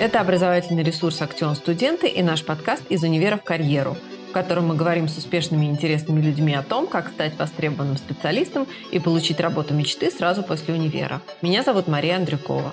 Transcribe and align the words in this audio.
Это 0.00 0.22
образовательный 0.22 0.82
ресурс 0.82 1.20
«Актион 1.20 1.54
Студенты» 1.54 2.08
и 2.08 2.22
наш 2.22 2.42
подкаст 2.42 2.82
«Из 2.88 3.02
универа 3.02 3.36
в 3.36 3.44
карьеру», 3.44 3.98
в 4.30 4.32
котором 4.32 4.68
мы 4.68 4.74
говорим 4.74 5.08
с 5.08 5.18
успешными 5.18 5.66
и 5.66 5.68
интересными 5.68 6.22
людьми 6.22 6.54
о 6.54 6.62
том, 6.62 6.86
как 6.86 7.10
стать 7.10 7.38
востребованным 7.38 7.98
специалистом 7.98 8.66
и 8.92 8.98
получить 8.98 9.40
работу 9.40 9.74
мечты 9.74 10.10
сразу 10.10 10.42
после 10.42 10.72
универа. 10.72 11.20
Меня 11.42 11.62
зовут 11.62 11.86
Мария 11.86 12.16
Андрюкова. 12.16 12.72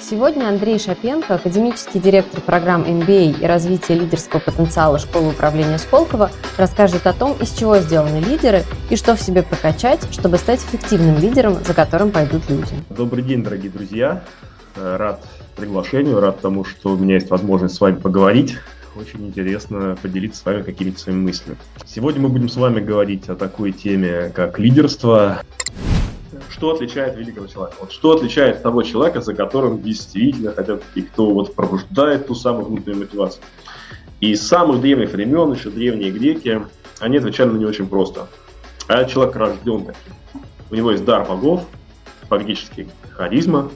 Сегодня 0.00 0.48
Андрей 0.48 0.78
Шапенко, 0.78 1.34
академический 1.34 2.00
директор 2.00 2.40
программ 2.40 2.82
MBA 2.84 3.42
и 3.42 3.44
развития 3.44 3.96
лидерского 3.96 4.40
потенциала 4.40 4.98
Школы 4.98 5.28
управления 5.28 5.76
Сколково, 5.76 6.30
расскажет 6.56 7.06
о 7.06 7.12
том, 7.12 7.36
из 7.38 7.52
чего 7.52 7.76
сделаны 7.80 8.20
лидеры 8.20 8.62
и 8.88 8.96
что 8.96 9.14
в 9.14 9.20
себе 9.20 9.42
прокачать, 9.42 10.00
чтобы 10.10 10.38
стать 10.38 10.60
эффективным 10.60 11.18
лидером, 11.18 11.62
за 11.62 11.74
которым 11.74 12.12
пойдут 12.12 12.48
люди. 12.48 12.72
Добрый 12.88 13.22
день, 13.22 13.42
дорогие 13.44 13.70
друзья. 13.70 14.24
Э, 14.76 14.96
рад 14.96 15.24
приглашению, 15.56 16.20
рад 16.20 16.40
тому, 16.40 16.64
что 16.64 16.90
у 16.90 16.96
меня 16.96 17.14
есть 17.14 17.30
возможность 17.30 17.76
с 17.76 17.80
вами 17.80 17.96
поговорить. 17.96 18.56
Очень 18.96 19.26
интересно 19.26 19.96
поделиться 20.00 20.40
с 20.40 20.44
вами 20.44 20.62
какими-то 20.62 20.98
своими 20.98 21.20
мыслями. 21.20 21.58
Сегодня 21.84 22.22
мы 22.22 22.28
будем 22.28 22.48
с 22.48 22.56
вами 22.56 22.80
говорить 22.80 23.28
о 23.28 23.36
такой 23.36 23.72
теме, 23.72 24.30
как 24.34 24.58
лидерство 24.58 25.40
что 26.50 26.72
отличает 26.72 27.16
великого 27.16 27.46
человека? 27.46 27.76
Вот 27.80 27.92
что 27.92 28.12
отличает 28.12 28.62
того 28.62 28.82
человека, 28.82 29.20
за 29.20 29.34
которым 29.34 29.82
действительно 29.82 30.52
хотят 30.52 30.82
и 30.94 31.02
кто 31.02 31.30
вот 31.30 31.54
пробуждает 31.54 32.26
ту 32.26 32.34
самую 32.34 32.66
внутреннюю 32.66 33.04
мотивацию? 33.04 33.42
И 34.20 34.34
с 34.34 34.46
самых 34.46 34.80
древних 34.80 35.12
времен, 35.12 35.52
еще 35.52 35.70
древние 35.70 36.10
греки, 36.10 36.62
они 37.00 37.18
отвечали 37.18 37.50
на 37.50 37.58
не 37.58 37.66
очень 37.66 37.86
просто. 37.86 38.28
А 38.88 39.04
человек 39.04 39.36
рожден 39.36 39.84
таким. 39.84 40.42
У 40.70 40.74
него 40.74 40.90
есть 40.90 41.04
дар 41.04 41.24
богов, 41.26 41.64
фактически 42.28 42.88
харизма, 43.10 43.70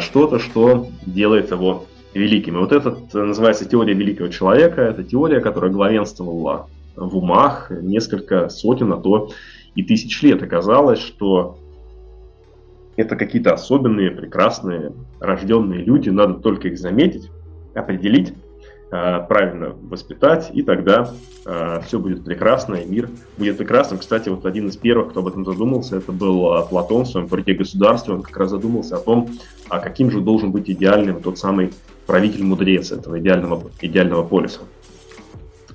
что-то, 0.00 0.38
что 0.38 0.88
делает 1.06 1.50
его 1.50 1.86
великим. 2.14 2.56
И 2.56 2.60
вот 2.60 2.72
это 2.72 2.96
называется 3.12 3.68
теория 3.68 3.94
великого 3.94 4.28
человека. 4.28 4.82
Это 4.82 5.04
теория, 5.04 5.40
которая 5.40 5.70
главенствовала 5.70 6.68
в 6.96 7.16
умах 7.16 7.70
несколько 7.70 8.48
сотен, 8.48 8.92
а 8.92 8.96
то 8.96 9.30
и 9.74 9.82
тысяч 9.82 10.20
лет. 10.22 10.42
Оказалось, 10.42 10.98
что 10.98 11.58
это 12.96 13.14
какие-то 13.14 13.54
особенные, 13.54 14.10
прекрасные, 14.10 14.92
рожденные 15.20 15.84
люди, 15.84 16.10
надо 16.10 16.34
только 16.34 16.68
их 16.68 16.78
заметить, 16.78 17.30
определить, 17.74 18.32
а, 18.32 18.47
правильно 18.90 19.74
воспитать, 19.82 20.50
и 20.52 20.62
тогда 20.62 21.12
а, 21.44 21.80
все 21.80 21.98
будет 21.98 22.24
прекрасно, 22.24 22.76
и 22.76 22.86
мир 22.86 23.08
будет 23.36 23.56
прекрасным. 23.56 23.98
Кстати, 23.98 24.28
вот 24.28 24.44
один 24.44 24.68
из 24.68 24.76
первых, 24.76 25.10
кто 25.10 25.20
об 25.20 25.28
этом 25.28 25.44
задумался, 25.44 25.96
это 25.96 26.12
был 26.12 26.52
а, 26.52 26.62
Платон 26.62 27.04
в 27.04 27.08
своем 27.08 27.28
«Порте 27.28 27.54
государства». 27.54 28.14
Он 28.14 28.22
как 28.22 28.36
раз 28.36 28.50
задумался 28.50 28.96
о 28.96 29.00
том, 29.00 29.30
а 29.68 29.78
каким 29.78 30.10
же 30.10 30.20
должен 30.20 30.52
быть 30.52 30.68
идеальным 30.70 31.22
тот 31.22 31.38
самый 31.38 31.72
правитель-мудрец 32.06 32.92
этого 32.92 33.18
идеального, 33.18 33.70
идеального 33.80 34.24
полиса. 34.24 34.60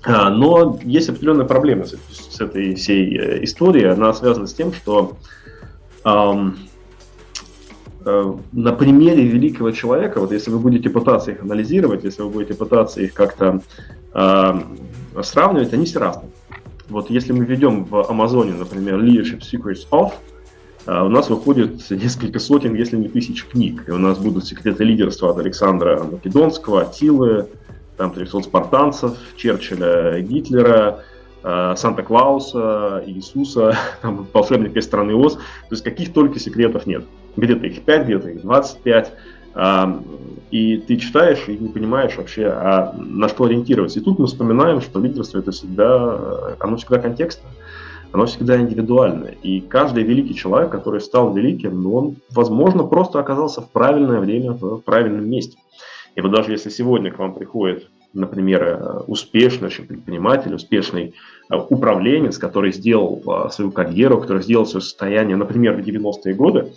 Но 0.06 0.80
есть 0.84 1.10
определенная 1.10 1.46
проблема 1.46 1.86
с, 1.86 1.96
с 2.12 2.42
этой 2.42 2.76
всей 2.76 3.18
э, 3.18 3.44
историей. 3.44 3.86
Она 3.86 4.14
связана 4.14 4.48
с 4.48 4.54
тем, 4.54 4.74
что 4.74 5.18
эм, 6.04 6.58
Э, 6.66 6.73
на 8.06 8.74
примере 8.74 9.24
великого 9.26 9.72
человека, 9.72 10.20
вот 10.20 10.32
если 10.32 10.52
вы 10.52 10.60
будете 10.60 10.90
пытаться 10.90 11.32
их 11.32 11.42
анализировать, 11.42 12.04
если 12.04 12.22
вы 12.24 12.30
будете 12.30 12.54
пытаться 12.54 13.02
их 13.02 13.14
как-то 13.14 13.62
э, 14.14 14.54
сравнивать, 15.22 15.74
они 15.74 15.86
все 15.86 16.00
разные. 16.00 16.32
Вот 16.90 17.10
если 17.10 17.32
мы 17.34 17.46
ведем 17.46 17.86
в 17.86 18.10
Амазоне, 18.10 18.54
например, 18.54 19.00
Leadership 19.00 19.42
Secrets 19.42 19.88
of, 19.92 20.14
э, 20.86 21.02
у 21.02 21.10
нас 21.10 21.30
выходит 21.30 21.90
несколько 21.92 22.40
сотен, 22.40 22.76
если 22.76 22.98
не 22.98 23.08
тысяч 23.08 23.46
книг. 23.46 23.84
И 23.88 23.92
у 23.92 23.98
нас 23.98 24.18
будут 24.18 24.46
секреты 24.46 24.84
лидерства 24.84 25.30
от 25.32 25.40
Александра 25.40 26.04
Македонского, 26.04 26.82
Атилы, 26.82 27.48
там 27.98 28.12
300 28.12 28.42
спартанцев, 28.42 29.18
Черчилля, 29.38 30.20
Гитлера, 30.22 31.04
э, 31.44 31.74
Санта-Клауса, 31.78 33.04
Иисуса, 33.06 33.78
там, 34.02 34.28
волшебник 34.34 34.76
из 34.76 34.84
страны 34.84 35.16
Оз. 35.16 35.36
То 35.36 35.42
есть 35.72 35.84
каких 35.84 36.12
только 36.12 36.40
секретов 36.40 36.86
нет 36.86 37.06
где-то 37.36 37.68
их 37.68 37.82
5, 37.82 38.06
где-то 38.06 38.30
их 38.30 38.42
25, 38.42 39.14
и 40.54 40.78
ты 40.78 40.98
читаешь 40.98 41.44
и 41.48 41.58
не 41.58 41.70
понимаешь 41.70 42.16
вообще, 42.18 42.48
а 42.48 42.94
на 42.98 43.30
что 43.30 43.46
ориентироваться. 43.46 44.00
И 44.00 44.04
тут 44.04 44.20
мы 44.20 44.26
вспоминаем, 44.28 44.82
что 44.82 45.00
лидерство 45.00 45.40
это 45.40 45.52
всегда, 45.52 46.56
оно 46.60 46.78
всегда 46.78 47.00
контекстно, 47.00 47.50
оно 48.12 48.26
всегда 48.26 48.60
индивидуально. 48.60 49.30
И 49.42 49.62
каждый 49.62 50.04
великий 50.04 50.36
человек, 50.36 50.72
который 50.72 51.02
стал 51.02 51.34
великим, 51.34 51.82
ну, 51.82 51.96
он, 51.96 52.16
возможно, 52.32 52.84
просто 52.84 53.20
оказался 53.20 53.62
в 53.62 53.70
правильное 53.72 54.20
время, 54.20 54.52
в 54.52 54.80
правильном 54.80 55.30
месте. 55.30 55.58
И 56.16 56.22
вот 56.22 56.32
даже 56.32 56.52
если 56.52 56.70
сегодня 56.70 57.12
к 57.12 57.18
вам 57.18 57.34
приходит, 57.34 57.90
например, 58.14 59.04
успешный 59.08 59.70
предприниматель, 59.70 60.54
успешный 60.54 61.16
э, 61.50 61.56
управленец, 61.56 62.38
который 62.38 62.72
сделал 62.72 63.24
э, 63.26 63.50
свою 63.50 63.72
карьеру, 63.72 64.22
который 64.22 64.44
сделал 64.44 64.68
свое 64.68 64.84
состояние, 64.84 65.36
например, 65.36 65.76
в 65.76 65.80
90-е 65.80 66.36
годы, 66.36 66.60
а, 66.60 66.74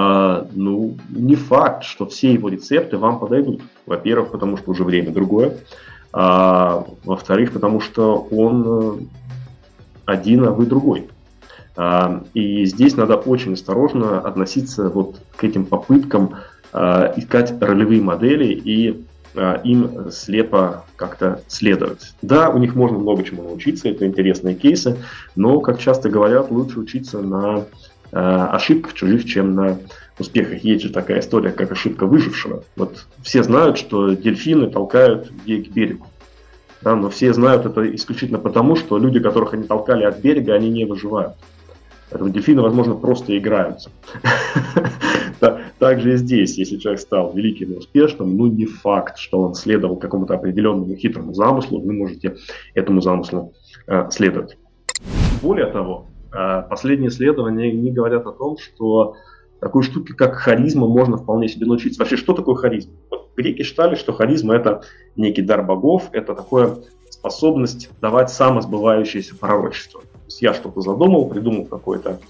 ну, 0.00 0.96
не 1.08 1.34
факт, 1.34 1.84
что 1.84 2.06
все 2.06 2.32
его 2.32 2.48
рецепты 2.48 2.98
вам 2.98 3.18
подойдут. 3.18 3.62
Во-первых, 3.86 4.30
потому 4.30 4.56
что 4.56 4.70
уже 4.70 4.84
время 4.84 5.10
другое. 5.12 5.58
А, 6.12 6.86
во-вторых, 7.04 7.52
потому 7.52 7.80
что 7.80 8.26
он 8.30 8.64
э, 8.66 9.00
один, 10.06 10.44
а 10.44 10.52
вы 10.52 10.66
другой. 10.66 11.08
А, 11.76 12.24
и 12.34 12.64
здесь 12.64 12.96
надо 12.96 13.16
очень 13.16 13.52
осторожно 13.52 14.20
относиться 14.20 14.88
вот 14.88 15.20
к 15.36 15.44
этим 15.44 15.64
попыткам 15.66 16.36
а, 16.72 17.12
искать 17.16 17.54
ролевые 17.60 18.00
модели 18.00 18.46
и 18.52 19.04
а, 19.36 19.60
им 19.62 20.10
слепо 20.10 20.84
как-то 20.96 21.42
следовать. 21.46 22.14
Да, 22.22 22.48
у 22.48 22.58
них 22.58 22.74
можно 22.74 22.98
много 22.98 23.22
чему 23.22 23.42
научиться, 23.42 23.88
это 23.88 24.06
интересные 24.06 24.54
кейсы, 24.54 24.96
но, 25.36 25.60
как 25.60 25.78
часто 25.78 26.08
говорят, 26.08 26.50
лучше 26.50 26.80
учиться 26.80 27.20
на 27.20 27.66
ошибках 28.12 28.94
чужих, 28.94 29.24
чем 29.26 29.54
на 29.54 29.78
успехах. 30.18 30.64
Есть 30.64 30.84
же 30.84 30.90
такая 30.90 31.20
история, 31.20 31.50
как 31.50 31.72
ошибка 31.72 32.06
выжившего. 32.06 32.64
Вот 32.76 33.06
все 33.22 33.42
знают, 33.42 33.78
что 33.78 34.14
дельфины 34.14 34.70
толкают 34.70 35.30
людей 35.30 35.64
к 35.64 35.72
берегу. 35.72 36.06
Да, 36.80 36.94
но 36.94 37.10
все 37.10 37.32
знают 37.32 37.66
это 37.66 37.94
исключительно 37.94 38.38
потому, 38.38 38.76
что 38.76 38.98
люди, 38.98 39.18
которых 39.18 39.52
они 39.52 39.64
толкали 39.64 40.04
от 40.04 40.20
берега, 40.20 40.54
они 40.54 40.70
не 40.70 40.84
выживают. 40.84 41.34
Поэтому 42.10 42.30
дельфины, 42.30 42.62
возможно, 42.62 42.94
просто 42.94 43.36
играются. 43.36 43.90
Также 45.78 46.14
и 46.14 46.16
здесь, 46.16 46.56
если 46.56 46.78
человек 46.78 47.00
стал 47.00 47.32
великим 47.32 47.72
и 47.72 47.76
успешным, 47.76 48.36
ну 48.36 48.46
не 48.46 48.64
факт, 48.64 49.18
что 49.18 49.40
он 49.40 49.54
следовал 49.54 49.96
какому-то 49.96 50.34
определенному 50.34 50.94
хитрому 50.96 51.34
замыслу, 51.34 51.80
вы 51.80 51.92
можете 51.92 52.36
этому 52.74 53.02
замыслу 53.02 53.52
э, 53.86 54.08
следовать. 54.10 54.56
Более 55.42 55.66
того, 55.66 56.06
последние 56.30 57.10
исследования 57.10 57.72
не 57.72 57.90
говорят 57.90 58.26
о 58.26 58.32
том, 58.32 58.58
что 58.58 59.16
такой 59.60 59.82
штуки, 59.82 60.12
как 60.12 60.34
харизма, 60.36 60.86
можно 60.86 61.16
вполне 61.16 61.48
себе 61.48 61.66
научиться. 61.66 62.00
Вообще, 62.00 62.16
что 62.16 62.32
такое 62.32 62.54
харизма? 62.54 62.92
Вот 63.10 63.30
греки 63.36 63.62
считали, 63.62 63.94
что 63.94 64.12
харизма– 64.12 64.54
это 64.56 64.82
некий 65.16 65.42
дар 65.42 65.62
богов, 65.62 66.08
это 66.12 66.34
такое 66.34 66.76
способность 67.10 67.90
давать 68.00 68.30
самосбывающееся 68.30 69.36
пророчество. 69.36 70.02
То 70.02 70.24
есть 70.26 70.42
я 70.42 70.54
что-то 70.54 70.80
задумал, 70.80 71.28
придумал 71.28 71.64
какой-то 71.64 72.20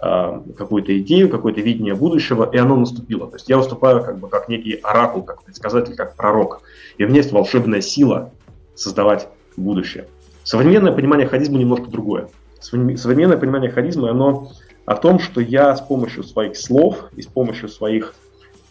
а, 0.00 0.42
какую-то 0.56 0.96
идею, 1.00 1.28
какое-то 1.28 1.60
видение 1.60 1.94
будущего, 1.94 2.48
и 2.50 2.56
оно 2.56 2.76
наступило. 2.76 3.26
То 3.26 3.36
есть 3.36 3.48
я 3.48 3.58
выступаю 3.58 4.02
как 4.02 4.18
бы 4.18 4.28
как 4.28 4.48
некий 4.48 4.74
оракул, 4.74 5.22
как 5.22 5.42
предсказатель, 5.42 5.96
как 5.96 6.16
пророк. 6.16 6.62
И 6.96 7.04
у 7.04 7.08
меня 7.08 7.18
есть 7.18 7.32
волшебная 7.32 7.80
сила 7.80 8.32
создавать 8.74 9.28
будущее. 9.56 10.06
Современное 10.44 10.92
понимание 10.92 11.26
харизма 11.26 11.58
немножко 11.58 11.90
другое 11.90 12.28
современное 12.60 13.36
понимание 13.36 13.70
харизмы, 13.70 14.10
оно 14.10 14.50
о 14.84 14.94
том, 14.94 15.18
что 15.18 15.40
я 15.40 15.76
с 15.76 15.80
помощью 15.80 16.24
своих 16.24 16.56
слов 16.56 17.10
и 17.14 17.22
с 17.22 17.26
помощью 17.26 17.68
своих, 17.68 18.14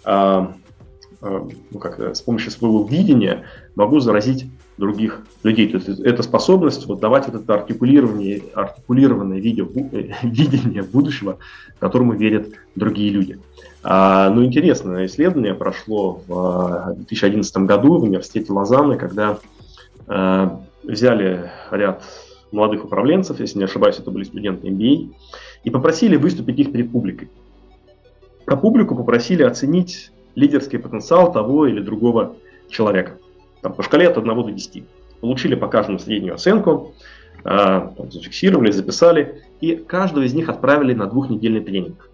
э, 0.05 0.47
э, 1.21 1.49
ну 1.71 1.79
как, 1.79 1.99
с 1.99 2.21
помощью 2.21 2.51
своего 2.51 2.83
видения 2.83 3.43
могу 3.75 3.99
заразить 3.99 4.47
других 4.77 5.21
людей. 5.43 5.69
То 5.69 5.77
есть 5.77 5.99
это 5.99 6.23
способность 6.23 6.85
вот 6.87 6.99
давать 6.99 7.27
вот 7.27 7.41
это 7.41 7.53
артикулирование, 7.53 8.43
артикулированное 8.53 9.39
видео, 9.39 9.67
э, 9.75 10.09
видение 10.23 10.83
будущего, 10.83 11.37
которому 11.79 12.13
верят 12.13 12.47
другие 12.75 13.11
люди. 13.11 13.39
А, 13.83 14.29
ну, 14.29 14.43
интересное 14.43 15.05
исследование 15.05 15.53
прошло 15.53 16.21
в 16.27 16.95
2011 16.95 17.57
году 17.57 17.99
в 17.99 18.03
университете 18.03 18.51
Лозанны, 18.51 18.97
когда 18.97 19.37
а, 20.07 20.61
взяли 20.83 21.51
ряд 21.71 22.03
молодых 22.51 22.85
управленцев, 22.85 23.39
если 23.39 23.59
не 23.59 23.65
ошибаюсь, 23.65 23.99
это 23.99 24.11
были 24.11 24.23
студенты 24.23 24.67
MBA, 24.67 25.13
и 25.63 25.69
попросили 25.69 26.15
выступить 26.15 26.59
их 26.59 26.71
перед 26.71 26.91
публикой. 26.91 27.29
А 28.45 28.55
публику 28.55 28.95
попросили 28.95 29.43
оценить 29.43 30.11
лидерский 30.35 30.79
потенциал 30.79 31.31
того 31.31 31.67
или 31.67 31.81
другого 31.81 32.35
человека. 32.69 33.17
Там, 33.61 33.73
по 33.73 33.83
шкале 33.83 34.07
от 34.07 34.17
1 34.17 34.35
до 34.35 34.51
10. 34.51 34.83
Получили 35.19 35.55
по 35.55 35.67
каждому 35.67 35.99
среднюю 35.99 36.35
оценку, 36.35 36.93
э, 37.43 37.89
зафиксировали, 38.11 38.71
записали, 38.71 39.41
и 39.59 39.75
каждого 39.75 40.23
из 40.23 40.33
них 40.33 40.47
отправили 40.47 40.93
на 40.93 41.07
двухнедельный 41.07 41.61
тренинг. 41.61 42.09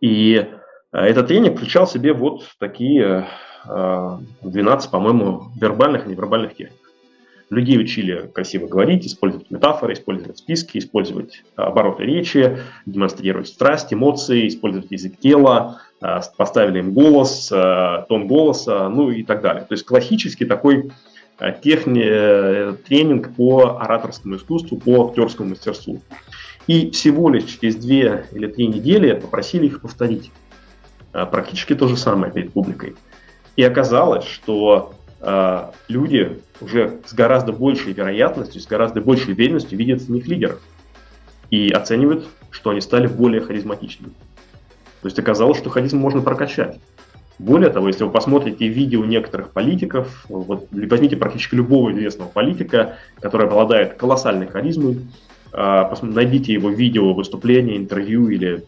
И 0.00 0.46
Этот 0.94 1.26
тренинг 1.26 1.56
включал 1.56 1.86
в 1.86 1.90
себе 1.90 2.12
вот 2.12 2.44
такие 2.60 3.26
12, 3.66 4.90
по-моему, 4.92 5.48
вербальных 5.60 6.06
и 6.06 6.10
невербальных 6.10 6.54
техник. 6.54 6.83
Людей 7.50 7.78
учили 7.78 8.30
красиво 8.32 8.66
говорить, 8.66 9.06
использовать 9.06 9.50
метафоры, 9.50 9.92
использовать 9.92 10.38
списки, 10.38 10.78
использовать 10.78 11.42
обороты 11.56 12.04
речи, 12.04 12.58
демонстрировать 12.86 13.48
страсть, 13.48 13.92
эмоции, 13.92 14.48
использовать 14.48 14.90
язык 14.90 15.18
тела, 15.18 15.80
поставили 16.36 16.78
им 16.78 16.92
голос, 16.92 17.48
тон 18.08 18.26
голоса, 18.26 18.88
ну 18.88 19.10
и 19.10 19.22
так 19.22 19.42
далее. 19.42 19.64
То 19.64 19.74
есть 19.74 19.84
классический 19.84 20.46
такой 20.46 20.90
техни... 21.62 22.02
Э, 22.04 22.74
тренинг 22.86 23.34
по 23.34 23.78
ораторскому 23.80 24.36
искусству, 24.36 24.78
по 24.78 25.08
актерскому 25.08 25.50
мастерству. 25.50 26.00
И 26.66 26.90
всего 26.90 27.28
лишь 27.30 27.44
через 27.44 27.76
две 27.76 28.26
или 28.32 28.46
три 28.46 28.66
недели 28.68 29.14
попросили 29.14 29.66
их 29.66 29.80
повторить. 29.80 30.30
Практически 31.12 31.74
то 31.74 31.86
же 31.86 31.96
самое 31.96 32.32
перед 32.32 32.52
публикой. 32.52 32.96
И 33.56 33.62
оказалось, 33.62 34.24
что 34.24 34.94
э, 35.03 35.03
люди 35.88 36.40
уже 36.60 37.00
с 37.06 37.14
гораздо 37.14 37.52
большей 37.52 37.92
вероятностью, 37.92 38.60
с 38.60 38.66
гораздо 38.66 39.00
большей 39.00 39.32
уверенностью 39.32 39.78
видят 39.78 40.02
в 40.02 40.10
них 40.10 40.26
лидеров. 40.26 40.60
И 41.50 41.70
оценивают, 41.70 42.26
что 42.50 42.70
они 42.70 42.80
стали 42.80 43.06
более 43.06 43.40
харизматичными. 43.40 44.12
То 45.02 45.08
есть 45.08 45.18
оказалось, 45.18 45.58
что 45.58 45.70
харизм 45.70 45.98
можно 45.98 46.22
прокачать. 46.22 46.78
Более 47.38 47.70
того, 47.70 47.88
если 47.88 48.04
вы 48.04 48.10
посмотрите 48.10 48.68
видео 48.68 49.04
некоторых 49.04 49.50
политиков, 49.50 50.24
вот 50.28 50.68
возьмите 50.70 51.16
практически 51.16 51.56
любого 51.56 51.92
известного 51.92 52.28
политика, 52.28 52.96
который 53.20 53.46
обладает 53.46 53.94
колоссальной 53.94 54.46
харизмой, 54.46 55.00
э, 55.52 55.94
найдите 56.02 56.52
его 56.52 56.70
видео, 56.70 57.12
выступление, 57.12 57.76
интервью 57.76 58.28
или 58.28 58.64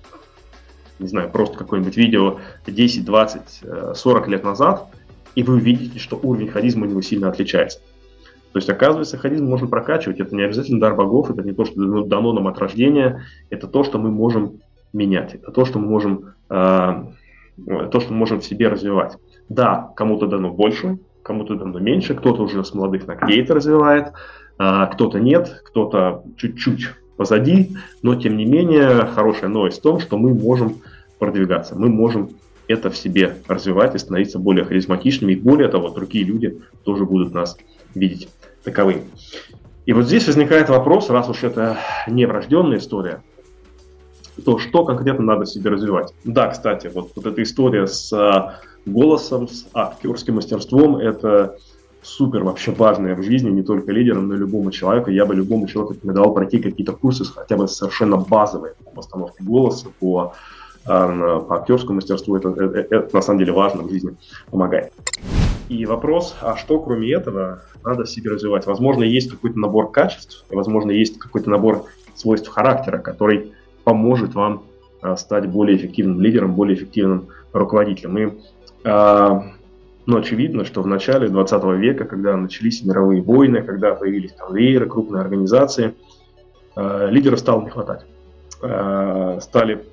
не 0.98 1.08
знаю, 1.08 1.30
просто 1.30 1.58
какое-нибудь 1.58 1.96
видео 1.96 2.40
10, 2.66 3.04
20, 3.04 3.62
40 3.94 4.28
лет 4.28 4.44
назад, 4.44 4.88
и 5.36 5.42
вы 5.42 5.54
увидите, 5.54 6.00
что 6.00 6.18
уровень 6.20 6.48
харизмы 6.48 6.86
у 6.86 6.90
него 6.90 7.02
сильно 7.02 7.28
отличается. 7.28 7.78
То 8.52 8.58
есть, 8.58 8.70
оказывается, 8.70 9.18
харизм 9.18 9.44
можно 9.44 9.68
прокачивать. 9.68 10.18
Это 10.18 10.34
не 10.34 10.42
обязательно 10.42 10.80
дар 10.80 10.94
богов, 10.94 11.30
это 11.30 11.42
не 11.42 11.52
то, 11.52 11.66
что 11.66 12.04
дано 12.04 12.32
нам 12.32 12.48
от 12.48 12.58
рождения, 12.58 13.22
это 13.50 13.66
то, 13.68 13.84
что 13.84 13.98
мы 13.98 14.10
можем 14.10 14.60
менять, 14.94 15.34
это 15.34 15.52
то, 15.52 15.66
что 15.66 15.78
мы 15.78 15.86
можем, 15.86 16.34
э, 16.48 17.04
то, 17.66 18.00
что 18.00 18.12
мы 18.12 18.16
можем 18.16 18.40
в 18.40 18.44
себе 18.44 18.68
развивать. 18.68 19.18
Да, 19.50 19.92
кому-то 19.94 20.26
дано 20.26 20.50
больше, 20.50 20.98
кому-то 21.22 21.54
дано 21.54 21.78
меньше, 21.78 22.14
кто-то 22.14 22.44
уже 22.44 22.64
с 22.64 22.72
молодых 22.72 23.06
ногтей 23.06 23.42
это 23.42 23.54
развивает, 23.54 24.12
э, 24.58 24.86
кто-то 24.94 25.20
нет, 25.20 25.62
кто-то 25.66 26.24
чуть-чуть 26.38 26.94
позади, 27.18 27.76
но 28.02 28.14
тем 28.14 28.38
не 28.38 28.46
менее 28.46 29.04
хорошая 29.06 29.50
новость 29.50 29.80
в 29.80 29.82
том, 29.82 30.00
что 30.00 30.16
мы 30.16 30.32
можем 30.32 30.76
продвигаться, 31.18 31.74
мы 31.76 31.90
можем 31.90 32.30
это 32.68 32.90
в 32.90 32.96
себе 32.96 33.36
развивать 33.48 33.94
и 33.94 33.98
становиться 33.98 34.38
более 34.38 34.64
харизматичными, 34.64 35.32
и 35.32 35.36
более 35.36 35.68
того, 35.68 35.90
другие 35.90 36.24
люди 36.24 36.60
тоже 36.84 37.04
будут 37.04 37.32
нас 37.32 37.56
видеть 37.94 38.28
таковыми. 38.64 39.04
И 39.86 39.92
вот 39.92 40.06
здесь 40.06 40.26
возникает 40.26 40.68
вопрос, 40.68 41.10
раз 41.10 41.28
уж 41.28 41.44
это 41.44 41.78
не 42.08 42.26
врожденная 42.26 42.78
история, 42.78 43.22
то 44.44 44.58
что 44.58 44.84
конкретно 44.84 45.24
надо 45.24 45.46
себе 45.46 45.70
развивать? 45.70 46.12
Да, 46.24 46.48
кстати, 46.48 46.90
вот, 46.92 47.12
вот 47.14 47.26
эта 47.26 47.42
история 47.42 47.86
с 47.86 48.12
а, 48.12 48.60
голосом, 48.84 49.48
с 49.48 49.66
актерским 49.72 50.34
мастерством, 50.34 50.96
это 50.96 51.56
супер 52.02 52.44
вообще 52.44 52.70
важное 52.70 53.14
в 53.16 53.22
жизни, 53.22 53.50
не 53.50 53.62
только 53.62 53.92
лидерам, 53.92 54.28
но 54.28 54.34
и 54.34 54.38
любому 54.38 54.70
человеку. 54.70 55.10
Я 55.10 55.26
бы 55.26 55.34
любому 55.34 55.66
человеку 55.66 55.94
рекомендовал 55.94 56.34
пройти 56.34 56.58
какие-то 56.58 56.92
курсы, 56.92 57.24
хотя 57.24 57.56
бы 57.56 57.66
совершенно 57.66 58.16
базовые 58.16 58.74
по 58.84 58.90
постановке 58.90 59.42
голоса, 59.42 59.88
по, 59.98 60.34
по 60.86 61.56
актерскому 61.56 61.96
мастерству. 61.96 62.36
Это, 62.36 62.50
это, 62.50 62.78
это 62.94 63.16
на 63.16 63.22
самом 63.22 63.40
деле 63.40 63.52
важно 63.52 63.82
в 63.82 63.90
жизни, 63.90 64.16
помогает. 64.50 64.92
И 65.68 65.84
вопрос, 65.84 66.36
а 66.40 66.56
что 66.56 66.78
кроме 66.78 67.12
этого 67.12 67.62
надо 67.84 68.04
в 68.04 68.10
себе 68.10 68.30
развивать? 68.30 68.66
Возможно, 68.66 69.02
есть 69.02 69.30
какой-то 69.30 69.58
набор 69.58 69.90
качеств, 69.90 70.44
возможно, 70.48 70.92
есть 70.92 71.18
какой-то 71.18 71.50
набор 71.50 71.84
свойств 72.14 72.48
характера, 72.48 72.98
который 72.98 73.52
поможет 73.82 74.34
вам 74.34 74.62
э, 75.02 75.16
стать 75.16 75.48
более 75.48 75.76
эффективным 75.76 76.20
лидером, 76.20 76.54
более 76.54 76.76
эффективным 76.76 77.28
руководителем. 77.52 78.18
И 78.18 78.32
э, 78.84 79.40
но 80.06 80.18
очевидно, 80.18 80.64
что 80.64 80.82
в 80.82 80.86
начале 80.86 81.28
20 81.28 81.64
века, 81.80 82.04
когда 82.04 82.36
начались 82.36 82.84
мировые 82.84 83.20
войны, 83.22 83.62
когда 83.62 83.94
появились 83.94 84.32
там 84.32 84.54
вееры, 84.54 84.86
крупные 84.86 85.20
организации, 85.20 85.94
э, 86.76 87.08
лидеров 87.10 87.40
стало 87.40 87.62
не 87.62 87.70
хватать. 87.70 88.06
Э, 88.62 89.38
стали 89.42 89.84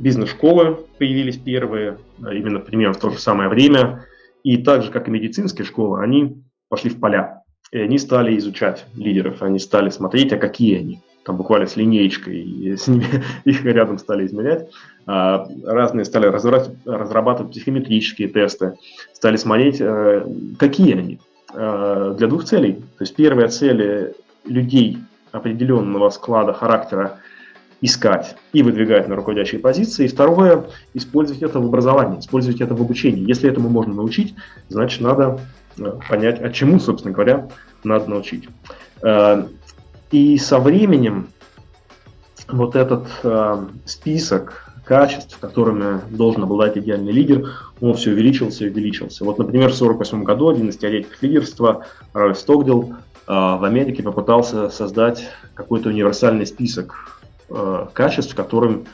бизнес-школы 0.00 0.86
появились 0.98 1.36
первые, 1.36 1.98
э, 2.24 2.36
именно 2.36 2.60
примерно 2.60 2.94
в 2.94 3.00
то 3.00 3.10
же 3.10 3.18
самое 3.18 3.48
время. 3.48 4.04
И 4.44 4.56
так 4.58 4.82
же, 4.82 4.90
как 4.90 5.08
и 5.08 5.10
медицинские 5.10 5.64
школы, 5.64 6.02
они 6.02 6.42
пошли 6.68 6.90
в 6.90 7.00
поля. 7.00 7.42
И 7.72 7.78
они 7.78 7.98
стали 7.98 8.36
изучать 8.38 8.86
лидеров, 8.94 9.42
они 9.42 9.58
стали 9.58 9.90
смотреть, 9.90 10.32
а 10.32 10.38
какие 10.38 10.78
они 10.78 11.02
там 11.24 11.36
буквально 11.36 11.66
с 11.66 11.76
линеечкой, 11.76 12.40
и 12.40 12.74
с 12.74 12.88
ними 12.88 13.04
их 13.44 13.62
рядом 13.64 13.98
стали 13.98 14.24
измерять. 14.24 14.70
А, 15.06 15.46
разные 15.64 16.06
стали 16.06 16.26
разрабатывать, 16.26 17.52
психометрические 17.52 18.28
тесты, 18.28 18.78
стали 19.12 19.36
смотреть, 19.36 19.78
э, 19.80 20.26
какие 20.58 20.94
они. 20.94 21.18
Э, 21.54 22.14
для 22.16 22.26
двух 22.26 22.44
целей. 22.44 22.74
То 22.74 23.04
есть 23.04 23.14
первая 23.14 23.48
цель 23.48 24.14
людей 24.44 24.98
определенного 25.32 26.10
склада 26.10 26.52
характера 26.52 27.18
искать 27.80 28.36
и 28.52 28.62
выдвигать 28.62 29.08
на 29.08 29.16
руководящие 29.16 29.60
позиции. 29.60 30.06
И 30.06 30.08
второе, 30.08 30.66
использовать 30.94 31.42
это 31.42 31.60
в 31.60 31.66
образовании, 31.66 32.20
использовать 32.20 32.60
это 32.60 32.74
в 32.74 32.80
обучении. 32.80 33.26
Если 33.26 33.50
этому 33.50 33.68
можно 33.68 33.94
научить, 33.94 34.34
значит 34.68 35.00
надо 35.00 35.40
э, 35.78 35.92
понять, 36.08 36.40
а 36.40 36.50
чему, 36.50 36.80
собственно 36.80 37.14
говоря, 37.14 37.48
надо 37.84 38.10
научить. 38.10 38.48
И 40.10 40.38
со 40.38 40.58
временем 40.58 41.28
вот 42.48 42.76
этот 42.76 43.06
э, 43.22 43.66
список 43.84 44.64
качеств, 44.84 45.38
которыми 45.38 46.00
должен 46.10 46.44
обладать 46.44 46.78
идеальный 46.78 47.12
лидер, 47.12 47.50
он 47.80 47.92
все 47.94 48.12
увеличился 48.12 48.64
и 48.64 48.70
увеличился. 48.70 49.24
Вот, 49.24 49.36
например, 49.38 49.70
в 49.70 49.74
1948 49.74 50.24
году 50.24 50.48
один 50.48 50.70
из 50.70 50.78
теоретиков 50.78 51.22
лидерства, 51.22 51.84
Ральф 52.14 52.38
Стокдил, 52.38 52.94
э, 52.94 53.32
в 53.32 53.64
Америке 53.64 54.02
попытался 54.02 54.70
создать 54.70 55.28
какой-то 55.54 55.90
универсальный 55.90 56.46
список 56.46 57.17
э, 57.50 57.86
качеств, 57.92 58.34
которым 58.34 58.86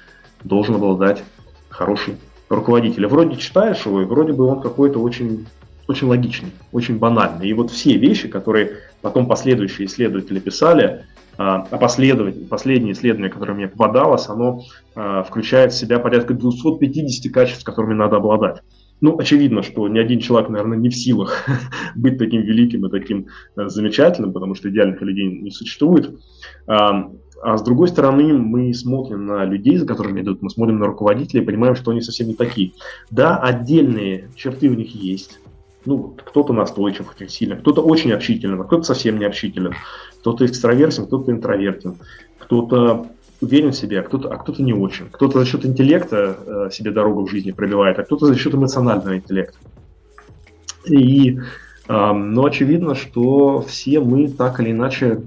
должен 0.43 0.77
обладать 0.77 1.23
хороший 1.69 2.17
руководитель. 2.49 3.03
И 3.03 3.07
вроде 3.07 3.37
читаешь 3.37 3.87
его, 3.87 4.03
и 4.03 4.05
вроде 4.05 4.33
бы 4.33 4.45
он 4.47 4.61
какой-то 4.61 5.01
очень 5.01 5.47
очень 5.87 6.07
логичный, 6.07 6.51
очень 6.73 6.99
банальный. 6.99 7.49
И 7.49 7.53
вот 7.53 7.71
все 7.71 7.97
вещи, 7.97 8.29
которые 8.29 8.79
потом 9.03 9.27
последующие 9.27 9.87
исследователи 9.87 10.39
писали, 10.39 11.05
а, 11.37 11.67
а 11.71 11.79
последовательно, 11.79 12.47
последнее 12.47 12.93
исследование, 12.93 13.31
которое 13.31 13.55
мне 13.55 13.69
попадалось, 13.69 14.29
оно 14.29 14.63
а, 14.95 15.23
включает 15.25 15.73
в 15.73 15.77
себя 15.77 15.99
порядка 15.99 16.35
250 16.35 17.33
качеств, 17.33 17.65
которыми 17.65 17.95
надо 17.95 18.17
обладать. 18.17 18.63
Ну, 19.01 19.19
очевидно, 19.19 19.63
что 19.63 19.89
ни 19.89 19.99
один 19.99 20.21
человек, 20.21 20.49
наверное, 20.49 20.79
не 20.79 20.89
в 20.89 20.95
силах 20.95 21.47
быть 21.97 22.19
таким 22.19 22.43
великим 22.43 22.87
и 22.87 22.91
таким 22.91 23.27
э, 23.57 23.69
замечательным, 23.69 24.33
потому 24.33 24.55
что 24.55 24.71
идеальных 24.71 25.03
людей 25.03 25.27
не 25.27 25.51
существует. 25.51 26.17
А, 26.67 27.11
а 27.45 27.59
с 27.59 27.63
другой 27.63 27.89
стороны, 27.89 28.33
мы 28.33 28.73
смотрим 28.73 29.27
на 29.27 29.45
людей, 29.45 29.77
за 29.77 29.87
которыми 29.87 30.23
идут, 30.23 30.41
мы 30.41 30.49
смотрим 30.49 30.79
на 30.79 30.87
руководителей 30.87 31.43
и 31.43 31.45
понимаем, 31.45 31.75
что 31.75 31.91
они 31.91 32.01
совсем 32.01 32.29
не 32.29 32.35
такие. 32.35 32.73
Да, 33.11 33.37
отдельные 33.37 34.31
черты 34.35 34.71
у 34.71 34.75
них 34.75 34.95
есть, 34.95 35.41
ну, 35.85 36.15
кто-то 36.25 36.55
настойчив 36.55 37.07
очень 37.15 37.29
сильно, 37.29 37.57
кто-то 37.57 37.83
очень 37.83 38.13
общителен, 38.13 38.59
а 38.63 38.65
кто-то 38.65 38.85
совсем 38.85 39.19
не 39.19 39.27
общителен, 39.27 39.75
кто-то 40.21 40.47
экстравертен, 40.47 41.05
кто-то 41.05 41.33
интровертен, 41.33 41.97
кто-то 42.39 43.09
уверен 43.43 43.73
в 43.73 43.77
себе, 43.77 44.01
а 44.01 44.03
кто-то, 44.05 44.31
а 44.33 44.39
кто-то 44.39 44.63
не 44.63 44.73
очень. 44.73 45.11
Кто-то 45.11 45.41
за 45.41 45.45
счет 45.45 45.67
интеллекта 45.67 46.39
э, 46.47 46.71
себе 46.73 46.93
дорогу 46.93 47.27
в 47.27 47.31
жизни 47.31 47.51
пробивает, 47.51 47.99
а 47.99 48.05
кто-то 48.05 48.25
за 48.25 48.37
счет 48.37 48.55
эмоционального 48.55 49.17
интеллекта. 49.17 49.59
И, 50.87 51.39
э, 51.89 52.13
ну, 52.13 52.47
очевидно, 52.47 52.95
что 52.95 53.61
все 53.61 54.01
мы 54.01 54.29
так 54.29 54.61
или 54.61 54.71
иначе 54.71 55.21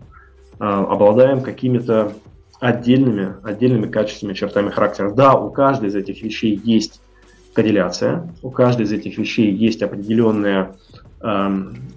обладаем 0.60 1.42
какими-то 1.42 2.14
отдельными, 2.60 3.36
отдельными 3.44 3.88
качествами, 3.88 4.34
чертами 4.34 4.70
характера. 4.70 5.12
Да, 5.12 5.36
у 5.36 5.52
каждой 5.52 5.90
из 5.90 5.96
этих 5.96 6.22
вещей 6.24 6.60
есть 6.64 7.02
корреляция. 7.54 8.34
У 8.42 8.50
каждой 8.50 8.84
из 8.84 8.92
этих 8.92 9.18
вещей 9.18 9.52
есть 9.52 9.82
определенная 9.82 10.76
э, 11.22 11.50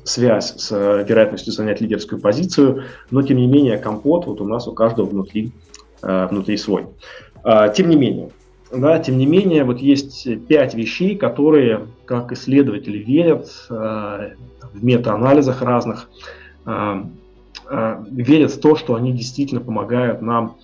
связь 0.05 0.55
с 0.57 0.71
вероятностью 0.71 1.53
занять 1.53 1.81
лидерскую 1.81 2.21
позицию, 2.21 2.85
но 3.11 3.23
тем 3.23 3.39
не 3.39 3.47
менее 3.47 3.79
компот 3.79 4.27
вот 4.27 4.41
у 4.41 4.47
нас 4.47 4.67
у 4.69 4.73
каждого 4.73 5.07
внутри, 5.07 5.53
э, 6.03 6.27
внутри 6.27 6.57
свой. 6.57 6.87
Э, 7.45 7.73
тем 7.75 7.89
не 7.89 7.97
менее, 7.97 8.31
да, 8.73 8.99
тем 8.99 9.19
не 9.19 9.27
менее, 9.27 9.65
вот 9.65 9.81
есть 9.81 10.29
пять 10.47 10.75
вещей, 10.75 11.17
которые, 11.17 11.89
как 12.05 12.33
исследователи 12.33 12.99
верят 12.99 13.51
э, 13.69 13.73
в 13.73 14.85
метаанализах 14.85 15.61
разных, 15.61 16.09
э, 16.67 17.03
э, 17.71 18.05
верят 18.11 18.53
в 18.53 18.61
то, 18.61 18.77
что 18.77 18.95
они 18.95 19.13
действительно 19.13 19.61
помогают 19.61 20.21
нам 20.23 20.57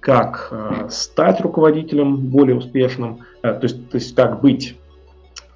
как 0.00 0.48
э, 0.50 0.88
стать 0.90 1.40
руководителем 1.40 2.16
более 2.16 2.56
успешным, 2.56 3.20
э, 3.42 3.52
то, 3.52 3.64
есть, 3.64 3.90
то 3.90 3.96
есть 3.96 4.14
как 4.14 4.40
быть, 4.40 4.76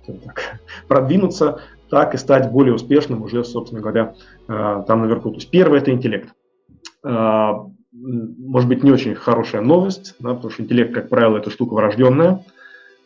так, 0.07 0.61
продвинуться, 0.89 1.61
так 1.91 2.15
и 2.15 2.19
стать 2.19 2.51
более 2.51 2.75
успешным 2.75 3.23
уже, 3.23 3.45
собственно 3.45 3.81
говоря, 3.81 4.15
там 4.49 5.03
наверху. 5.03 5.31
То 5.31 5.37
есть 5.37 5.51
первое– 5.51 5.79
это 5.81 5.93
интеллект. 5.93 6.35
Может 7.05 8.69
быть, 8.69 8.83
не 8.83 8.91
очень 8.91 9.15
хорошая 9.15 9.63
новость, 9.63 10.17
да, 10.19 10.35
потому 10.35 10.51
что 10.51 10.65
интеллект, 10.65 10.93
как 10.93 11.09
правило, 11.09 11.39
это 11.39 11.51
штука 11.51 11.75
врожденная. 11.75 12.45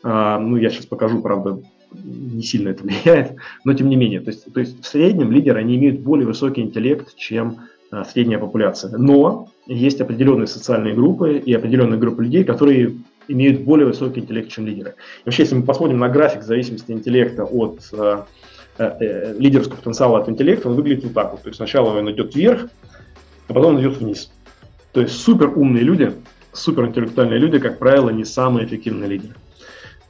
Ну, 0.03 0.57
я 0.57 0.71
сейчас 0.71 0.87
покажу, 0.87 1.21
правда, 1.21 1.61
не 1.93 2.43
сильно 2.43 2.71
это 2.71 2.83
влияет, 2.85 3.37
но 3.65 3.75
тем 3.75 3.89
не 3.89 3.97
менее. 3.97 4.21
То 4.21 4.31
есть, 4.31 4.53
то 4.53 4.61
есть 4.61 4.83
в 4.83 4.87
среднем 4.87 5.31
лидеры, 5.33 5.61
они 5.61 5.77
имеют 5.77 6.01
более 6.01 6.27
высокий 6.27 6.63
интеллект, 6.63 7.15
чем 7.17 7.59
средняя 8.09 8.39
популяция. 8.39 8.97
Но 8.97 9.49
есть 9.67 10.01
определенные 10.01 10.47
социальные 10.47 10.95
группы 10.95 11.39
и 11.39 11.53
определенные 11.53 11.99
группы 11.99 12.25
людей, 12.25 12.45
которые 12.45 12.97
имеют 13.29 13.63
более 13.63 13.87
высокий 13.87 14.21
интеллект, 14.21 14.51
чем 14.51 14.67
лидеры. 14.67 14.91
И 14.91 15.23
вообще, 15.25 15.43
если 15.43 15.55
мы 15.55 15.63
посмотрим 15.63 15.99
на 15.99 16.09
график 16.09 16.43
зависимости 16.43 16.91
интеллекта 16.91 17.45
от 17.45 17.81
э, 17.93 18.23
э, 18.79 18.85
э, 19.01 19.35
лидерского 19.39 19.77
потенциала 19.77 20.19
от 20.19 20.29
интеллекта, 20.29 20.69
он 20.69 20.75
выглядит 20.75 21.05
вот 21.05 21.15
так 21.15 21.33
вот. 21.33 21.43
То 21.43 21.49
есть 21.49 21.57
сначала 21.57 21.97
он 21.97 22.11
идет 22.11 22.35
вверх, 22.35 22.69
а 23.49 23.53
потом 23.53 23.75
он 23.75 23.81
идет 23.81 23.99
вниз. 23.99 24.33
То 24.93 25.01
есть 25.01 25.21
супер 25.21 25.57
умные 25.57 25.85
люди, 25.85 26.13
супер 26.53 26.87
интеллектуальные 26.87 27.39
люди, 27.39 27.59
как 27.59 27.79
правило, 27.79 28.11
не 28.11 28.25
самые 28.25 28.67
эффективные 28.67 29.09
лидеры. 29.09 29.35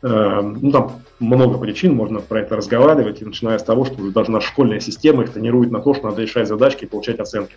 Э, 0.03 0.41
ну, 0.41 0.71
там 0.73 1.00
много 1.21 1.59
причин, 1.59 1.95
можно 1.95 2.21
про 2.21 2.41
это 2.41 2.57
разговаривать, 2.57 3.21
и 3.21 3.25
начиная 3.25 3.59
с 3.59 3.63
того, 3.63 3.85
что 3.85 4.01
уже 4.01 4.11
даже 4.11 4.31
наша 4.31 4.49
школьная 4.49 4.81
система 4.81 5.23
их 5.23 5.33
тренирует 5.33 5.71
на 5.71 5.81
то, 5.81 5.95
что 5.95 6.09
надо 6.09 6.23
решать 6.23 6.49
задачки 6.49 6.85
и 6.85 6.89
получать 6.89 7.21
оценки. 7.21 7.55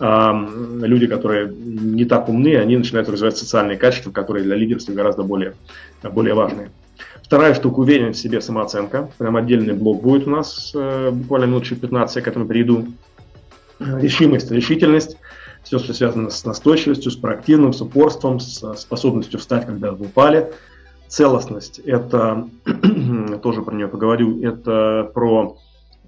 А 0.00 0.32
люди, 0.80 1.06
которые 1.06 1.52
не 1.54 2.06
так 2.06 2.28
умны, 2.28 2.56
они 2.56 2.76
начинают 2.76 3.08
развивать 3.08 3.36
социальные 3.36 3.76
качества, 3.76 4.10
которые 4.10 4.44
для 4.44 4.56
лидерства 4.56 4.92
гораздо 4.92 5.22
более, 5.22 5.54
более 6.02 6.34
важные. 6.34 6.70
Вторая 7.22 7.54
штука– 7.54 7.78
уверенность 7.80 8.20
в 8.20 8.22
себе, 8.22 8.40
самооценка. 8.40 9.10
Прям 9.18 9.36
отдельный 9.36 9.74
блок 9.74 10.02
будет 10.02 10.26
у 10.26 10.30
нас 10.30 10.72
э, 10.74 11.10
буквально 11.10 11.46
минут 11.46 11.64
через 11.64 11.80
15, 11.80 12.16
я 12.16 12.22
к 12.22 12.28
этому 12.28 12.46
перейду. 12.46 12.86
Решимость, 13.78 14.50
решительность, 14.50 15.18
все, 15.62 15.78
что 15.78 15.92
связано 15.92 16.30
с 16.30 16.44
настойчивостью, 16.46 17.10
с 17.10 17.16
проактивным, 17.16 17.74
с 17.74 17.82
упорством, 17.82 18.40
с 18.40 18.74
способностью 18.76 19.38
встать, 19.38 19.66
когда 19.66 19.92
вы 19.92 20.06
упали– 20.06 20.50
Целостность– 21.08 21.78
это, 21.84 22.48
тоже 23.42 23.62
про 23.62 23.74
нее 23.74 23.88
поговорю, 23.88 24.42
это 24.42 25.10
про 25.14 25.56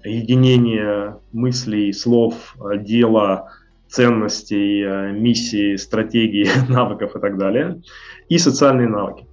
единение 0.03 1.17
мыслей, 1.31 1.91
слов, 1.93 2.55
дела, 2.77 3.51
ценностей, 3.89 5.11
миссии, 5.11 5.75
стратегии, 5.75 6.47
навыков 6.69 7.15
и 7.15 7.19
так 7.19 7.37
далее. 7.37 7.81
И 8.29 8.37
социальные 8.37 8.87
навыки. 8.87 9.25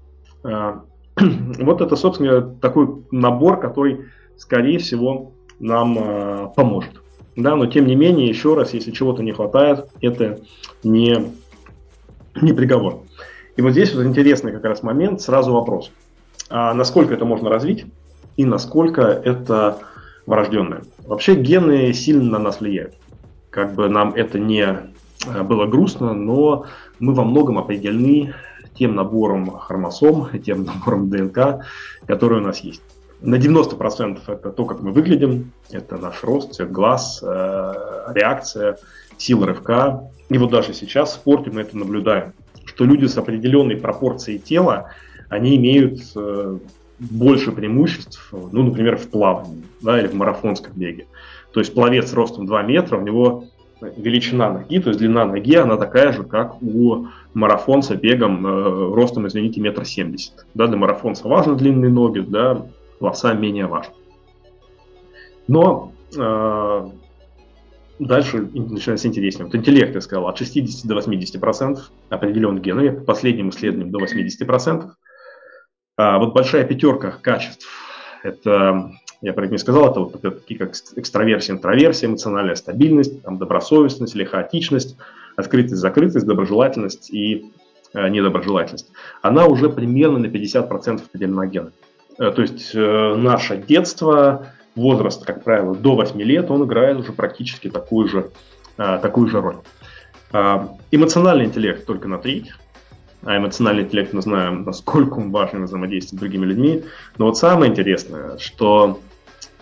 А, 0.45 0.83
вот 1.17 1.81
это, 1.81 1.97
собственно, 1.97 2.43
такой 2.43 3.05
набор, 3.11 3.61
который, 3.61 4.07
скорее 4.37 4.79
всего, 4.79 5.33
нам 5.59 5.99
а, 5.99 6.47
поможет. 6.49 6.93
Да, 7.37 7.55
но 7.55 7.67
тем 7.67 7.87
не 7.87 7.95
менее, 7.95 8.29
еще 8.29 8.55
раз, 8.55 8.73
если 8.73 8.93
чего-то 8.93 9.23
не 9.23 9.33
хватает, 9.33 9.89
это 10.01 10.41
не, 10.83 11.33
не 12.41 12.53
приговор. 12.55 13.03
И 13.57 13.63
вот 13.63 13.73
здесь 13.73 13.95
вот 13.95 14.05
интересный 14.05 14.53
как 14.53 14.65
раз 14.65 14.83
момент, 14.83 15.21
сразу 15.23 15.53
вопрос. 15.53 15.91
А 16.51 16.75
насколько 16.75 17.15
это 17.15 17.25
можно 17.25 17.49
развить 17.49 17.87
и 18.37 18.45
насколько 18.45 19.03
это 19.03 19.79
врожденное? 20.27 20.83
Вообще 20.99 21.35
гены 21.35 21.93
сильно 21.95 22.33
на 22.33 22.39
нас 22.39 22.61
влияют. 22.61 22.95
Как 23.51 23.75
бы 23.75 23.89
нам 23.89 24.13
это 24.15 24.39
не 24.39 24.63
э, 25.27 25.43
было 25.43 25.67
грустно, 25.67 26.13
но 26.13 26.67
мы 26.99 27.15
во 27.15 27.25
многом 27.25 27.59
определены 27.59 28.35
тем 28.75 28.95
набором 28.95 29.51
хромосом, 29.51 30.29
тем 30.45 30.65
набором 30.65 31.09
ДНК, 31.09 31.65
который 32.07 32.39
у 32.39 32.43
нас 32.43 32.61
есть. 32.61 32.83
На 33.23 33.37
90% 33.37 34.21
это 34.27 34.51
то, 34.51 34.65
как 34.67 34.83
мы 34.83 34.93
выглядим, 34.93 35.53
это 35.71 35.97
наш 35.97 36.23
рост, 36.23 36.53
цвет 36.53 36.71
глаз, 36.71 37.23
э, 37.23 37.73
реакция, 38.09 38.77
сила 39.17 39.47
рывка. 39.47 40.11
И 40.29 40.37
вот 40.37 40.51
даже 40.51 40.75
сейчас 40.75 41.13
в 41.13 41.15
спорте 41.15 41.51
мы 41.51 41.63
это 41.63 41.79
наблюдаем 41.79 42.35
что 42.77 42.85
люди 42.85 43.07
с 43.07 43.17
определенной 43.17 43.77
пропорцией 43.79 44.39
тела, 44.39 44.91
они 45.31 45.57
имеют 45.57 45.99
э, 46.15 46.59
больше 46.99 47.51
преимуществ, 47.51 48.29
ну, 48.33 48.65
например, 48.65 48.99
в 48.99 49.09
плавании 49.09 49.65
да, 49.81 49.99
или 49.99 50.09
в 50.09 50.15
марафонском 50.15 50.75
беге. 50.77 51.07
То 51.53 51.61
есть 51.61 51.73
пловец 51.73 52.13
ростом 52.13 52.45
2 52.45 52.63
метра, 52.65 52.99
у 52.99 53.01
него 53.01 53.45
величина 53.81 54.51
ноги, 54.51 54.79
то 54.79 54.91
есть 54.91 55.01
длина 55.01 55.25
ноги, 55.25 55.55
она 55.55 55.77
такая 55.77 56.13
же, 56.13 56.23
как 56.23 56.63
у 56.63 57.07
марафонца 57.33 57.97
бегом 57.97 58.47
э, 58.47 58.95
ростом, 58.95 59.27
извините, 59.27 59.63
метр 59.63 59.87
семьдесят. 59.87 60.47
Да, 60.53 60.67
для 60.67 60.77
марафонца 60.77 61.29
важны 61.29 61.57
длинные 61.57 61.91
ноги, 61.91 62.21
да, 62.21 62.67
пловца 62.99 63.33
менее 63.33 63.67
важно. 63.67 63.95
Но 65.49 65.93
э, 66.15 66.76
Дальше 67.99 68.49
начинается 68.53 69.09
интереснее. 69.09 69.47
Вот 69.47 69.55
интеллект, 69.55 69.95
я 69.95 70.01
сказал, 70.01 70.29
от 70.29 70.37
60 70.37 70.87
до 70.87 70.97
80 70.97 71.41
процентов 71.41 71.91
определен 72.11 72.59
генами, 72.59 72.91
по 72.91 73.05
последним 73.05 73.51
исследованиям 73.51 73.91
до 73.91 73.99
80 74.01 74.47
процентов. 74.47 74.93
А 75.97 76.19
вот 76.19 76.35
большая 76.35 76.65
пятерка 76.65 77.13
качеств, 77.23 77.67
это, 78.23 78.91
я 79.23 79.33
про 79.33 79.45
это 79.45 79.53
не 79.53 79.59
сказал, 79.59 79.91
это 79.91 80.01
вот 80.01 80.21
такие 80.21 80.59
как 80.59 80.75
экстраверсия, 80.97 81.55
интроверсия, 81.55 82.09
эмоциональная 82.09 82.55
стабильность, 82.55 83.23
там, 83.23 83.39
добросовестность 83.39 84.15
или 84.15 84.25
хаотичность, 84.25 84.97
открытость, 85.37 85.81
закрытость, 85.81 86.27
доброжелательность 86.27 87.11
и 87.11 87.51
э, 87.95 88.09
недоброжелательность. 88.09 88.91
Она 89.23 89.47
уже 89.47 89.71
примерно 89.71 90.19
на 90.19 90.27
50% 90.27 91.03
поделена 91.11 91.47
генами. 91.47 91.73
Э, 92.19 92.31
то 92.31 92.43
есть 92.43 92.75
э, 92.75 93.15
наше 93.17 93.57
детство, 93.57 94.49
возраст, 94.77 95.25
как 95.25 95.43
правило, 95.43 95.75
до 95.75 95.97
8 95.97 96.21
лет, 96.23 96.51
он 96.51 96.65
играет 96.65 96.99
уже 96.99 97.13
практически 97.13 97.69
такую 97.69 98.09
же, 98.09 98.31
а, 98.77 98.99
такую 98.99 99.29
же 99.29 99.41
роль. 99.41 99.57
А, 100.33 100.77
эмоциональный 100.91 101.47
интеллект 101.47 101.85
только 101.87 102.07
на 102.07 102.19
треть, 102.19 102.53
а 103.25 103.39
эмоциональный 103.39 103.85
интеллект 103.85 104.13
мы 104.13 104.23
знаем, 104.23 104.65
насколько 104.65 105.15
он 105.15 105.33
важен 105.33 105.63
в 105.63 105.65
взаимодействии 105.65 106.17
с 106.17 106.21
другими 106.21 106.45
людьми. 106.45 106.85
Но 107.19 107.25
вот 107.25 107.39
самое 107.39 107.73
интересное, 107.73 108.39
что 108.39 109.01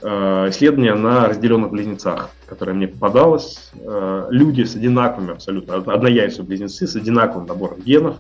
э, 0.03 0.47
исследование 0.51 0.95
на 0.95 1.29
разделенных 1.29 1.71
близнецах, 1.71 2.31
которое 2.47 2.73
мне 2.73 2.89
попадалось, 2.89 3.71
люди 4.29 4.65
с 4.65 4.75
одинаковыми 4.75 5.33
абсолютно, 5.33 5.77
однояйцевые 5.77 6.47
близнецы 6.47 6.87
с 6.87 6.97
одинаковым 6.97 7.47
набором 7.47 7.81
генов, 7.81 8.19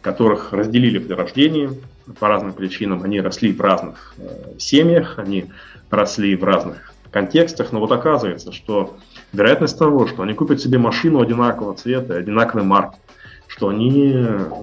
которых 0.00 0.52
разделили 0.52 0.98
при 0.98 1.12
рождении 1.12 1.70
по 2.18 2.28
разным 2.28 2.52
причинам, 2.52 3.02
они 3.02 3.20
росли 3.20 3.52
в 3.52 3.60
разных 3.60 4.14
э, 4.18 4.58
семьях, 4.58 5.18
они 5.18 5.50
росли 5.90 6.36
в 6.36 6.44
разных 6.44 6.92
контекстах, 7.10 7.72
но 7.72 7.80
вот 7.80 7.92
оказывается, 7.92 8.52
что 8.52 8.96
вероятность 9.32 9.78
того, 9.78 10.06
что 10.06 10.22
они 10.22 10.34
купят 10.34 10.60
себе 10.60 10.78
машину 10.78 11.20
одинакового 11.20 11.74
цвета, 11.74 12.16
одинаковой 12.16 12.64
марки, 12.64 12.98
что 13.46 13.68
они 13.68 14.12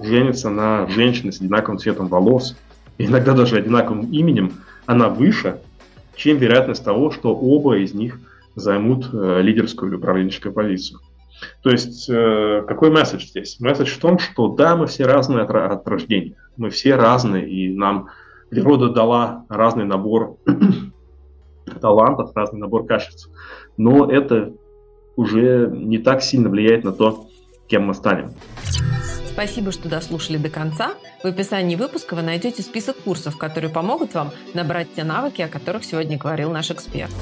женятся 0.02 0.48
на 0.48 0.86
женщине 0.88 1.30
с 1.30 1.40
одинаковым 1.40 1.78
цветом 1.78 2.08
волос, 2.08 2.56
иногда 2.96 3.34
даже 3.34 3.56
одинаковым 3.56 4.10
именем, 4.10 4.52
она 4.86 5.08
выше, 5.08 5.60
чем 6.16 6.38
вероятность 6.38 6.84
того, 6.84 7.10
что 7.10 7.34
оба 7.34 7.78
из 7.78 7.92
них 7.92 8.18
займут 8.54 9.08
э, 9.12 9.40
лидерскую 9.42 9.90
или 9.90 9.96
управленческую 9.98 10.52
позицию. 10.52 11.00
То 11.62 11.70
есть, 11.70 12.08
э, 12.10 12.64
какой 12.66 12.90
месседж 12.90 13.26
здесь? 13.26 13.60
Месседж 13.60 13.90
в 13.90 13.98
том, 13.98 14.18
что 14.18 14.48
да, 14.48 14.74
мы 14.74 14.86
все 14.86 15.04
разные 15.04 15.42
от, 15.42 15.50
от 15.50 15.86
рождения, 15.86 16.34
мы 16.56 16.70
все 16.70 16.96
разные, 16.96 17.48
и 17.48 17.72
нам 17.72 18.08
природа 18.50 18.88
дала 18.88 19.44
разный 19.48 19.84
набор 19.84 20.38
талантов, 21.76 22.32
разный 22.34 22.60
набор 22.60 22.86
качеств. 22.86 23.30
Но 23.76 24.10
это 24.10 24.52
уже 25.16 25.70
не 25.72 25.98
так 25.98 26.22
сильно 26.22 26.48
влияет 26.48 26.84
на 26.84 26.92
то, 26.92 27.26
кем 27.66 27.86
мы 27.86 27.94
станем. 27.94 28.32
Спасибо, 29.26 29.70
что 29.70 29.88
дослушали 29.88 30.36
до 30.36 30.48
конца. 30.48 30.94
В 31.22 31.26
описании 31.26 31.76
выпуска 31.76 32.14
вы 32.14 32.22
найдете 32.22 32.62
список 32.62 32.96
курсов, 32.96 33.36
которые 33.36 33.72
помогут 33.72 34.14
вам 34.14 34.30
набрать 34.54 34.88
те 34.96 35.04
навыки, 35.04 35.42
о 35.42 35.48
которых 35.48 35.84
сегодня 35.84 36.18
говорил 36.18 36.50
наш 36.50 36.70
эксперт. 36.70 37.12